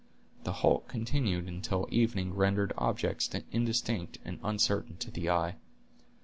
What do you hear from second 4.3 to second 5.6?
uncertain to the eye.